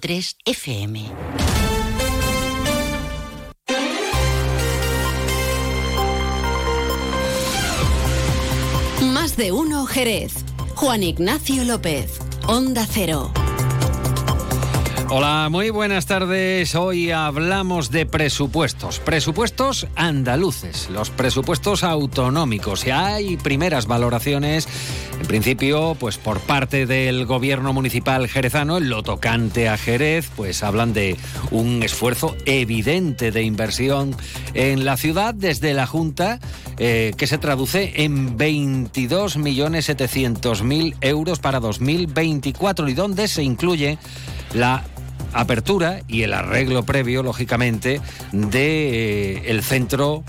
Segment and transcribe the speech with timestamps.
[0.00, 1.06] 3 FM.
[9.12, 10.44] Más de uno Jerez.
[10.76, 12.20] Juan Ignacio López.
[12.46, 13.32] Onda Cero.
[15.10, 16.74] Hola, muy buenas tardes.
[16.74, 22.86] Hoy hablamos de presupuestos, presupuestos andaluces, los presupuestos autonómicos.
[22.86, 24.68] Y hay primeras valoraciones,
[25.20, 30.62] en principio, pues por parte del gobierno municipal jerezano, en lo tocante a Jerez, pues
[30.62, 31.16] hablan de
[31.50, 34.16] un esfuerzo evidente de inversión
[34.54, 36.38] en la ciudad desde la Junta,
[36.78, 43.98] eh, que se traduce en 22.700.000 euros para 2024 y donde se incluye
[44.54, 44.84] la
[45.32, 48.00] apertura y el arreglo previo, lógicamente,
[48.32, 50.24] de eh, centro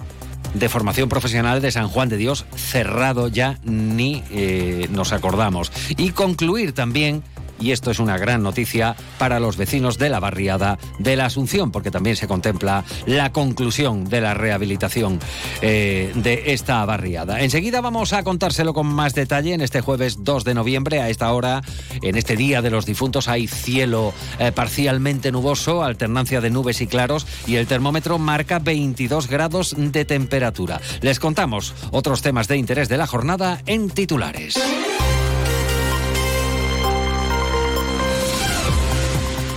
[0.53, 5.72] de formación profesional de San Juan de Dios cerrado ya ni eh, nos acordamos.
[5.98, 7.23] Y concluir también
[7.59, 11.72] y esto es una gran noticia para los vecinos de la barriada de la Asunción,
[11.72, 15.20] porque también se contempla la conclusión de la rehabilitación
[15.61, 17.42] eh, de esta barriada.
[17.42, 21.02] Enseguida vamos a contárselo con más detalle en este jueves 2 de noviembre.
[21.02, 21.61] A esta hora,
[22.02, 26.88] en este Día de los Difuntos, hay cielo eh, parcialmente nuboso, alternancia de nubes y
[26.88, 30.81] claros, y el termómetro marca 22 grados de temperatura.
[31.02, 34.59] Les contamos otros temas de interés de la jornada en titulares.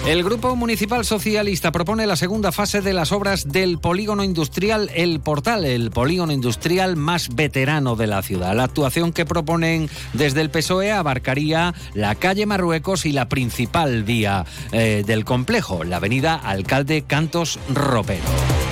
[0.07, 5.21] El Grupo Municipal Socialista propone la segunda fase de las obras del polígono industrial El
[5.21, 8.57] Portal, el polígono industrial más veterano de la ciudad.
[8.57, 14.45] La actuación que proponen desde el PSOE abarcaría la calle Marruecos y la principal vía
[14.73, 18.72] eh, del complejo, la avenida Alcalde Cantos Ropero.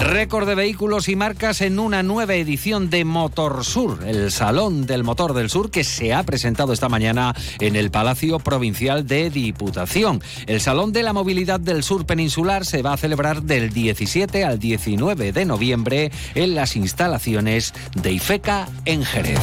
[0.00, 5.02] Récord de vehículos y marcas en una nueva edición de Motor Sur, el Salón del
[5.02, 10.22] Motor del Sur que se ha presentado esta mañana en el Palacio Provincial de Diputación.
[10.46, 14.58] El Salón de la Movilidad del Sur Peninsular se va a celebrar del 17 al
[14.58, 19.40] 19 de noviembre en las instalaciones de IFECA en Jerez.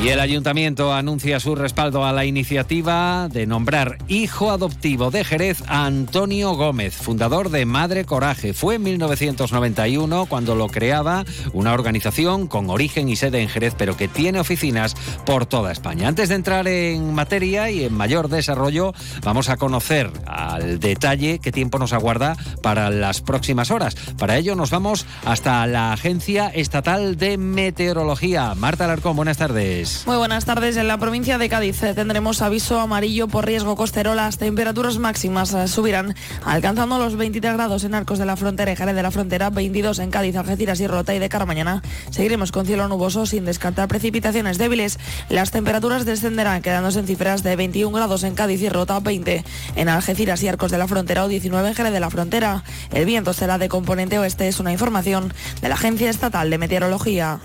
[0.00, 5.60] Y el ayuntamiento anuncia su respaldo a la iniciativa de nombrar hijo adoptivo de Jerez
[5.66, 8.54] a Antonio Gómez, fundador de Madre Coraje.
[8.54, 13.96] Fue en 1991 cuando lo creaba una organización con origen y sede en Jerez, pero
[13.96, 14.94] que tiene oficinas
[15.26, 16.06] por toda España.
[16.06, 18.94] Antes de entrar en materia y en mayor desarrollo,
[19.24, 23.96] vamos a conocer al detalle qué tiempo nos aguarda para las próximas horas.
[24.16, 28.54] Para ello nos vamos hasta la Agencia Estatal de Meteorología.
[28.54, 29.87] Marta Alarcón, buenas tardes.
[30.06, 30.76] Muy buenas tardes.
[30.76, 34.14] En la provincia de Cádiz eh, tendremos aviso amarillo por riesgo costero.
[34.14, 38.76] Las temperaturas máximas eh, subirán alcanzando los 23 grados en Arcos de la Frontera y
[38.76, 42.52] Jerez de la Frontera, 22 en Cádiz, Algeciras y Rota y de cara mañana seguiremos
[42.52, 44.98] con cielo nuboso sin descartar precipitaciones débiles.
[45.28, 49.44] Las temperaturas descenderán quedándose en cifras de 21 grados en Cádiz y Rota, 20
[49.76, 52.64] en Algeciras y Arcos de la Frontera o 19 en Jerez de la Frontera.
[52.92, 57.40] El viento será de componente oeste, es una información de la Agencia Estatal de Meteorología.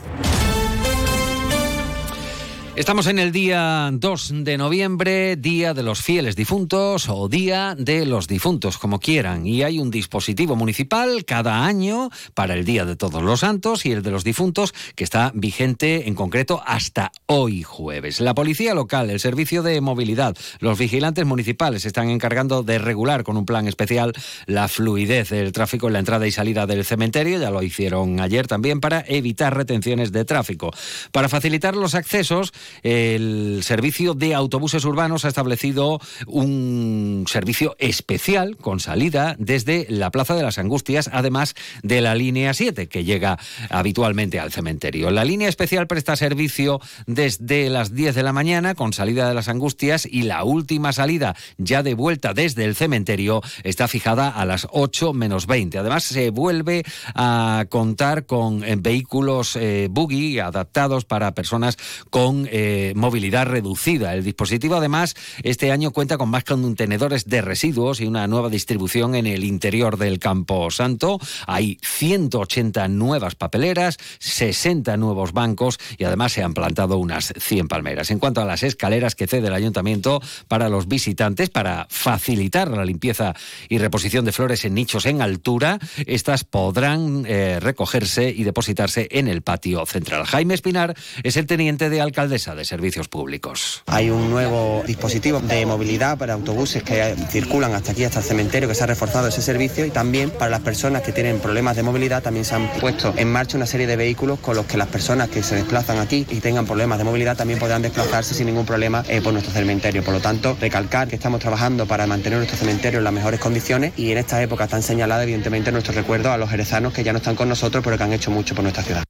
[2.76, 8.04] Estamos en el día 2 de noviembre, Día de los Fieles Difuntos o Día de
[8.08, 9.46] los Difuntos, como quieran.
[9.46, 13.92] Y hay un dispositivo municipal cada año para el Día de Todos los Santos y
[13.92, 18.20] el de los Difuntos que está vigente en concreto hasta hoy jueves.
[18.20, 23.38] La Policía Local, el Servicio de Movilidad, los vigilantes municipales están encargando de regular con
[23.38, 24.14] un plan especial
[24.48, 27.40] la fluidez del tráfico en la entrada y salida del cementerio.
[27.40, 30.72] Ya lo hicieron ayer también para evitar retenciones de tráfico.
[31.12, 32.52] Para facilitar los accesos,
[32.84, 40.36] el servicio de autobuses urbanos ha establecido un servicio especial con salida desde la Plaza
[40.36, 45.12] de las Angustias, además de la línea 7 que llega habitualmente al cementerio.
[45.12, 49.48] La línea especial presta servicio desde las 10 de la mañana con salida de las
[49.48, 54.68] Angustias y la última salida ya de vuelta desde el cementerio está fijada a las
[54.72, 55.78] 8 menos 20.
[55.78, 56.84] Además se vuelve
[57.16, 61.78] a contar con eh, vehículos eh, buggy adaptados para personas
[62.10, 64.14] con eh, movilidad reducida.
[64.14, 69.16] El dispositivo, además, este año cuenta con más contenedores de residuos y una nueva distribución
[69.16, 71.20] en el interior del Campo Santo.
[71.48, 78.12] Hay 180 nuevas papeleras, 60 nuevos bancos y además se han plantado unas 100 palmeras.
[78.12, 82.86] En cuanto a las escaleras que cede el ayuntamiento para los visitantes, para facilitar la
[82.86, 83.34] limpieza
[83.68, 89.28] y reposición de flores en nichos en altura, estas podrán eh, recogerse y depositarse en
[89.28, 90.26] el patio central.
[90.26, 93.84] Jaime Espinar es el teniente de alcaldesa de Servicios Públicos.
[93.88, 98.68] Hay un nuevo dispositivo de movilidad para autobuses que circulan hasta aquí, hasta el cementerio,
[98.68, 101.84] que se ha reforzado ese servicio y también para las personas que tienen problemas de
[101.84, 104.90] movilidad también se han puesto en marcha una serie de vehículos con los que las
[104.90, 108.66] personas que se desplazan aquí y tengan problemas de movilidad también podrán desplazarse sin ningún
[108.66, 110.04] problema eh, por nuestro cementerio.
[110.04, 113.94] Por lo tanto, recalcar que estamos trabajando para mantener nuestro cementerio en las mejores condiciones
[113.96, 117.20] y en esta época tan señalada, evidentemente, nuestro recuerdo a los jerezanos que ya no
[117.20, 119.04] están con nosotros, pero que han hecho mucho por nuestra ciudad.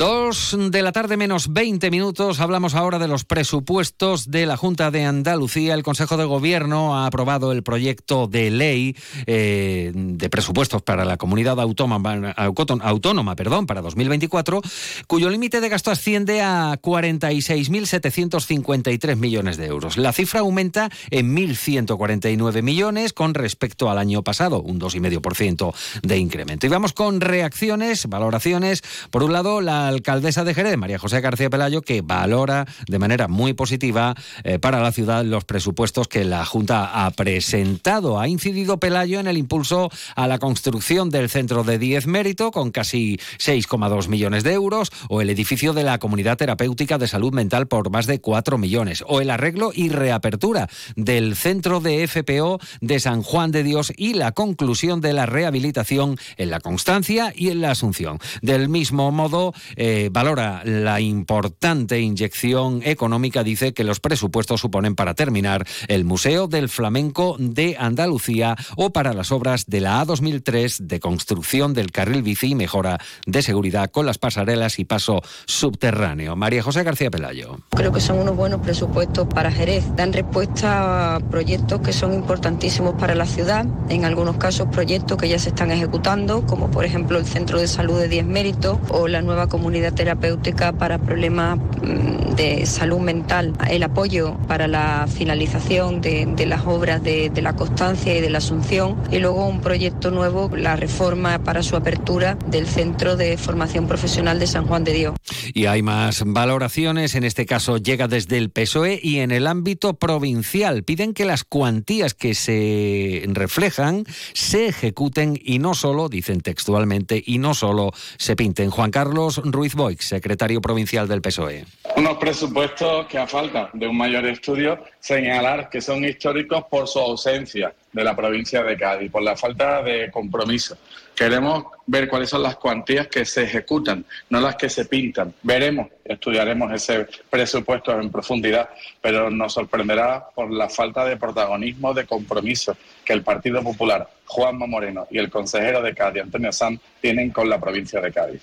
[0.00, 2.40] Dos de la tarde menos 20 minutos.
[2.40, 5.74] Hablamos ahora de los presupuestos de la Junta de Andalucía.
[5.74, 11.18] El Consejo de Gobierno ha aprobado el proyecto de ley eh, de presupuestos para la
[11.18, 14.62] comunidad autónoma, autónoma perdón, para 2024,
[15.06, 19.98] cuyo límite de gasto asciende a 46.753 millones de euros.
[19.98, 26.64] La cifra aumenta en 1.149 millones con respecto al año pasado, un 2,5% de incremento.
[26.64, 28.80] Y vamos con reacciones, valoraciones.
[29.10, 33.28] Por un lado, la alcaldesa de Jerez, María José García Pelayo, que valora de manera
[33.28, 34.14] muy positiva
[34.44, 38.18] eh, para la ciudad los presupuestos que la Junta ha presentado.
[38.18, 42.70] Ha incidido Pelayo en el impulso a la construcción del centro de 10 mérito con
[42.70, 47.66] casi 6,2 millones de euros o el edificio de la Comunidad Terapéutica de Salud Mental
[47.66, 53.00] por más de 4 millones o el arreglo y reapertura del centro de FPO de
[53.00, 57.60] San Juan de Dios y la conclusión de la rehabilitación en la Constancia y en
[57.60, 58.18] la Asunción.
[58.42, 65.14] Del mismo modo, eh, valora la importante inyección económica, dice que los presupuestos suponen para
[65.14, 71.00] terminar el Museo del Flamenco de Andalucía o para las obras de la A2003 de
[71.00, 76.36] construcción del carril bici y mejora de seguridad con las pasarelas y paso subterráneo.
[76.36, 77.56] María José García Pelayo.
[77.70, 79.86] Creo que son unos buenos presupuestos para Jerez.
[79.96, 85.30] Dan respuesta a proyectos que son importantísimos para la ciudad, en algunos casos proyectos que
[85.30, 89.08] ya se están ejecutando, como por ejemplo el Centro de Salud de 10 Méritos o
[89.08, 95.06] la nueva comunidad unidad terapéutica para problemas mm, de salud mental, el apoyo para la
[95.06, 100.10] finalización de, las obras de, la Constancia y de la Asunción y luego un proyecto
[100.10, 104.92] nuevo, la reforma para su apertura del Centro de Formación Profesional de San Juan de
[104.92, 105.14] Dios.
[105.54, 109.94] Y hay más valoraciones, en este caso llega desde el PSOE y en el ámbito
[109.94, 110.82] provincial.
[110.82, 117.38] Piden que las cuantías que se reflejan se ejecuten y no solo, dicen textualmente, y
[117.38, 118.70] no solo se pinten.
[118.70, 121.64] Juan Carlos Ruiz Boix, secretario provincial del PSOE.
[121.96, 126.98] Unos presupuestos que a falta de un mayor estudio señalar que son históricos por su
[126.98, 130.76] ausencia de la provincia de Cádiz, por la falta de compromiso.
[131.14, 135.34] Queremos ver cuáles son las cuantías que se ejecutan, no las que se pintan.
[135.42, 138.70] Veremos, estudiaremos ese presupuesto en profundidad,
[139.00, 144.66] pero nos sorprenderá por la falta de protagonismo, de compromiso que el Partido Popular, Juanma
[144.66, 148.42] Moreno y el consejero de Cádiz, Antonio Sanz, tienen con la provincia de Cádiz.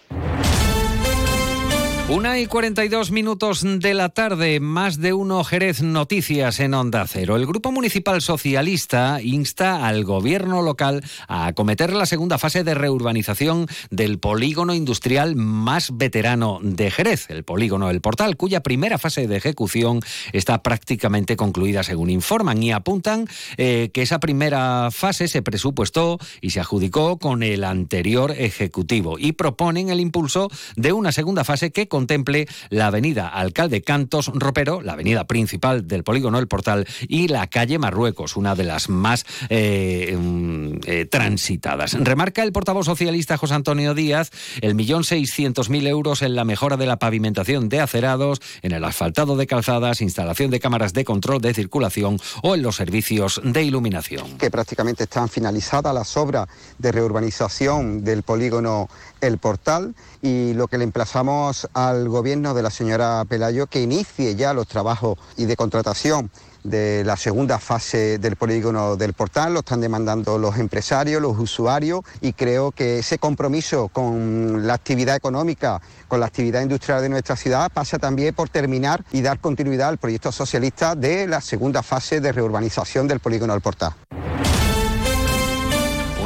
[2.09, 7.35] Una y 42 minutos de la tarde, más de uno Jerez Noticias en Onda Cero.
[7.35, 13.67] El Grupo Municipal Socialista insta al gobierno local a acometer la segunda fase de reurbanización
[13.91, 19.35] del polígono industrial más veterano de Jerez, el polígono El Portal, cuya primera fase de
[19.35, 19.99] ejecución
[20.31, 23.27] está prácticamente concluida, según informan, y apuntan
[23.57, 29.33] eh, que esa primera fase se presupuestó y se adjudicó con el anterior ejecutivo y
[29.33, 34.93] proponen el impulso de una segunda fase que contemple la avenida Alcalde Cantos Ropero, la
[34.93, 40.15] avenida principal del polígono El Portal y la calle Marruecos, una de las más eh,
[40.15, 41.93] mm, eh, transitadas.
[41.93, 44.29] Remarca el portavoz socialista José Antonio Díaz
[44.61, 48.83] el millón seiscientos mil euros en la mejora de la pavimentación de acerados, en el
[48.83, 53.63] asfaltado de calzadas, instalación de cámaras de control de circulación o en los servicios de
[53.63, 54.37] iluminación.
[54.37, 58.87] Que prácticamente están finalizadas las obras de reurbanización del polígono
[59.19, 64.35] El Portal y lo que le emplazamos al gobierno de la señora Pelayo que inicie
[64.35, 66.31] ya los trabajos y de contratación
[66.63, 72.01] de la segunda fase del polígono del portal, lo están demandando los empresarios, los usuarios
[72.19, 77.35] y creo que ese compromiso con la actividad económica, con la actividad industrial de nuestra
[77.35, 82.19] ciudad pasa también por terminar y dar continuidad al proyecto socialista de la segunda fase
[82.19, 83.93] de reurbanización del polígono del portal.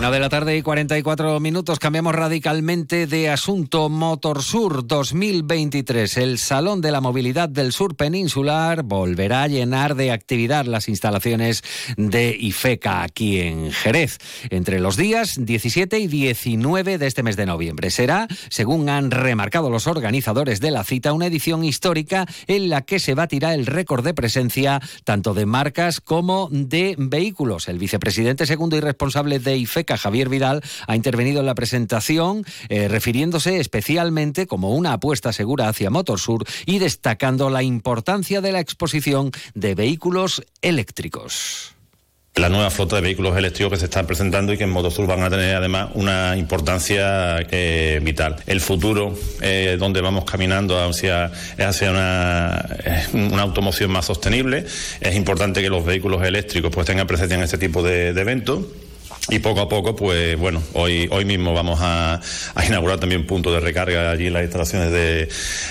[0.01, 3.88] Una de la tarde y 44 minutos cambiamos radicalmente de asunto.
[3.88, 6.17] Motorsur 2023.
[6.17, 11.63] El Salón de la Movilidad del Sur Peninsular volverá a llenar de actividad las instalaciones
[11.98, 14.17] de IFECA aquí en Jerez
[14.50, 17.91] entre los días 17 y 19 de este mes de noviembre.
[17.91, 22.98] Será, según han remarcado los organizadores de la cita, una edición histórica en la que
[22.98, 27.67] se batirá el récord de presencia tanto de marcas como de vehículos.
[27.67, 32.88] El vicepresidente segundo y responsable de IFECA Javier Vidal, ha intervenido en la presentación eh,
[32.88, 39.31] refiriéndose especialmente como una apuesta segura hacia Motorsur y destacando la importancia de la exposición
[39.53, 41.75] de vehículos eléctricos
[42.36, 45.21] la nueva flota de vehículos eléctricos que se están presentando y que en Motosur van
[45.21, 48.38] a tener además una importancia eh, vital.
[48.48, 54.65] El futuro, eh, donde vamos caminando hacia, hacia una, automoción más sostenible.
[55.01, 58.62] Es importante que los vehículos eléctricos pues tengan presencia en este tipo de eventos
[59.29, 62.19] y poco a poco, pues bueno, hoy, hoy mismo vamos a,
[62.67, 65.29] inaugurar también puntos de recarga allí en las instalaciones de,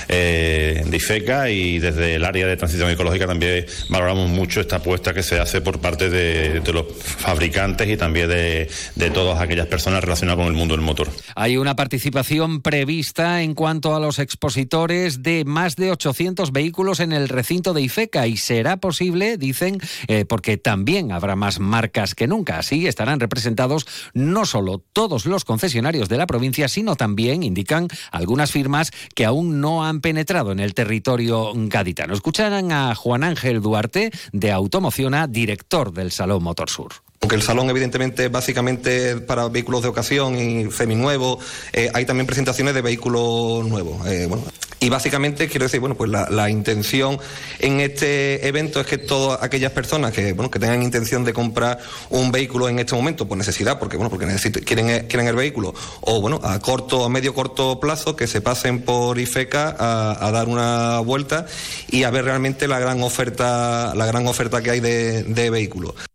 [0.08, 5.12] eh, de IFECA y desde el área de transición ecológica también valoramos mucho esta apuesta
[5.14, 10.04] que se hace por parte de, los fabricantes y también de, de, todas aquellas personas
[10.04, 11.08] relacionadas con el mundo del motor.
[11.34, 17.12] Hay una participación prevista en cuanto a los expositores de más de 800 vehículos en
[17.12, 22.28] el recinto de IFECA y será posible, dicen, eh, porque también habrá más marcas que
[22.28, 22.58] nunca.
[22.58, 27.88] Así estarán representados presentados no solo todos los concesionarios de la provincia, sino también, indican
[28.12, 32.14] algunas firmas que aún no han penetrado en el territorio gaditano.
[32.14, 36.92] Escucharán a Juan Ángel Duarte de Automociona, director del Salón Motor Sur.
[37.22, 42.74] Aunque el salón evidentemente básicamente para vehículos de ocasión y seminuevos, eh, hay también presentaciones
[42.74, 44.06] de vehículos nuevos.
[44.06, 44.44] Eh, bueno,
[44.82, 47.18] y básicamente quiero decir, bueno, pues la, intención
[47.58, 51.78] en este evento es que todas aquellas personas que, bueno, que tengan intención de comprar
[52.08, 54.26] un vehículo en este momento, por necesidad, porque bueno, porque
[54.64, 58.80] quieren, quieren el vehículo, o bueno, a corto, a medio corto plazo, que se pasen
[58.80, 61.44] por IFECA a, dar una vuelta
[61.90, 66.09] y a ver realmente la gran oferta, la gran oferta que hay de, de vehículos.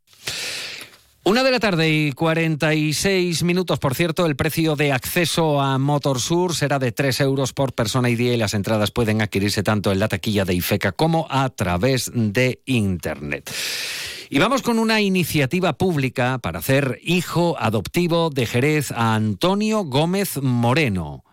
[1.28, 6.54] Una de la tarde y 46 minutos, por cierto, el precio de acceso a Motorsur
[6.54, 9.98] será de 3 euros por persona y día y las entradas pueden adquirirse tanto en
[9.98, 13.52] la taquilla de IFECA como a través de Internet.
[14.30, 20.38] Y vamos con una iniciativa pública para hacer hijo adoptivo de Jerez a Antonio Gómez
[20.44, 21.25] Moreno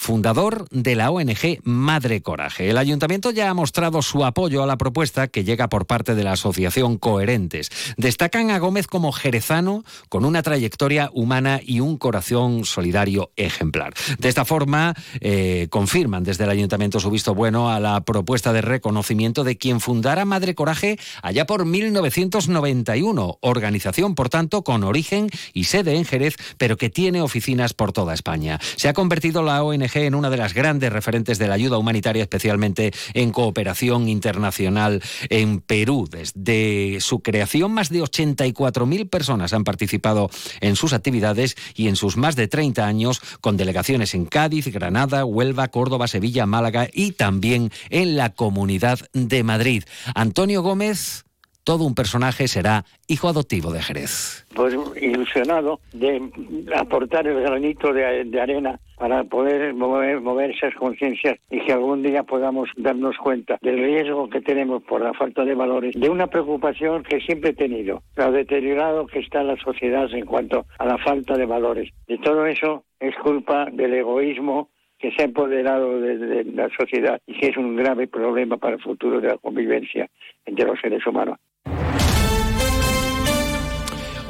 [0.00, 2.70] fundador de la ONG Madre Coraje.
[2.70, 6.24] El ayuntamiento ya ha mostrado su apoyo a la propuesta que llega por parte de
[6.24, 7.68] la asociación Coherentes.
[7.98, 13.92] Destacan a Gómez como jerezano con una trayectoria humana y un corazón solidario ejemplar.
[14.18, 18.62] De esta forma, eh, confirman desde el ayuntamiento su visto bueno a la propuesta de
[18.62, 25.64] reconocimiento de quien fundara Madre Coraje allá por 1991, organización, por tanto, con origen y
[25.64, 28.58] sede en Jerez, pero que tiene oficinas por toda España.
[28.76, 32.22] Se ha convertido la ONG en una de las grandes referentes de la ayuda humanitaria,
[32.22, 36.08] especialmente en cooperación internacional en Perú.
[36.10, 40.30] Desde su creación, más de 84.000 personas han participado
[40.60, 45.24] en sus actividades y en sus más de 30 años con delegaciones en Cádiz, Granada,
[45.24, 49.84] Huelva, Córdoba, Sevilla, Málaga y también en la Comunidad de Madrid.
[50.14, 51.24] Antonio Gómez
[51.64, 54.46] todo un personaje será hijo adoptivo de Jerez.
[54.54, 56.30] Pues ilusionado de
[56.76, 62.22] aportar el granito de, arena para poder mover, mover esas conciencias y que algún día
[62.22, 67.02] podamos darnos cuenta del riesgo que tenemos por la falta de valores, de una preocupación
[67.02, 71.36] que siempre he tenido, lo deteriorado que está la sociedad en cuanto a la falta
[71.36, 71.90] de valores.
[72.06, 74.68] De todo eso es culpa del egoísmo
[75.00, 78.82] que se ha empoderado de, la sociedad y que es un grave problema para el
[78.82, 80.08] futuro de la convivencia
[80.44, 81.38] entre los seres humanos.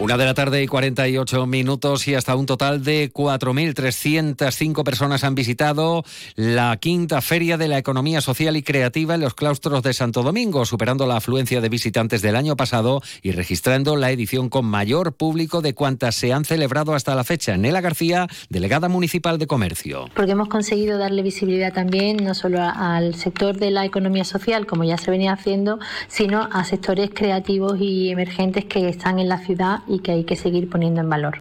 [0.00, 5.34] Una de la tarde y 48 minutos y hasta un total de 4.305 personas han
[5.34, 6.04] visitado
[6.36, 10.64] la quinta Feria de la Economía Social y Creativa en los claustros de Santo Domingo,
[10.64, 15.60] superando la afluencia de visitantes del año pasado y registrando la edición con mayor público
[15.60, 17.58] de cuantas se han celebrado hasta la fecha.
[17.58, 20.06] Nela García, delegada municipal de Comercio.
[20.14, 24.84] Porque hemos conseguido darle visibilidad también no solo al sector de la economía social, como
[24.84, 25.78] ya se venía haciendo,
[26.08, 30.36] sino a sectores creativos y emergentes que están en la ciudad y que hay que
[30.36, 31.40] seguir poniendo en valor.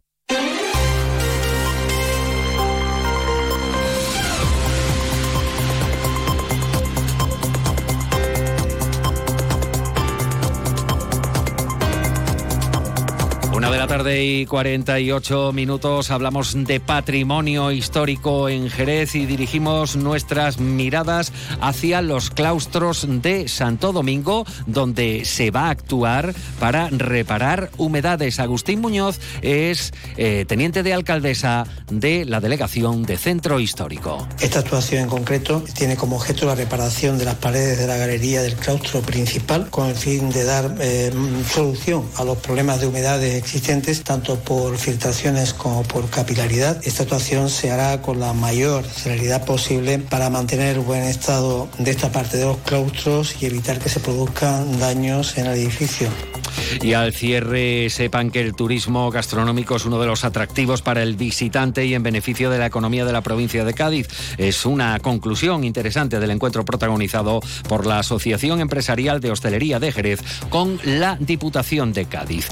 [13.99, 22.01] Tarde y 48 minutos hablamos de patrimonio histórico en Jerez y dirigimos nuestras miradas hacia
[22.01, 28.39] los claustros de Santo Domingo, donde se va a actuar para reparar humedades.
[28.39, 34.25] Agustín Muñoz es eh, teniente de alcaldesa de la delegación de Centro Histórico.
[34.39, 38.41] Esta actuación en concreto tiene como objeto la reparación de las paredes de la galería
[38.43, 41.11] del claustro principal con el fin de dar eh,
[41.51, 46.79] solución a los problemas de humedades existentes, tanto por filtraciones como por capilaridad.
[46.85, 51.89] Esta actuación se hará con la mayor celeridad posible para mantener el buen estado de
[51.89, 56.07] esta parte de los claustros y evitar que se produzcan daños en el edificio.
[56.81, 61.15] Y al cierre, sepan que el turismo gastronómico es uno de los atractivos para el
[61.15, 64.07] visitante y en beneficio de la economía de la provincia de Cádiz.
[64.37, 70.21] Es una conclusión interesante del encuentro protagonizado por la Asociación Empresarial de Hostelería de Jerez
[70.49, 72.49] con la Diputación de Cádiz.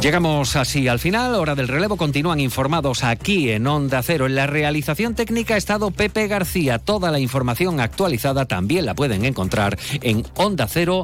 [0.00, 4.26] Llegamos así al final, hora del relevo, continúan informados aquí en Onda Cero.
[4.26, 6.78] En la realización técnica ha estado Pepe García.
[6.78, 11.02] Toda la información actualizada también la pueden encontrar en ondacero.es.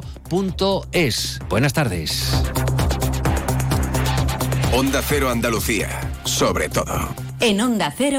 [1.49, 2.41] Buenas tardes.
[4.71, 5.89] Onda Cero Andalucía,
[6.23, 7.09] sobre todo.
[7.41, 8.13] En Onda Cero.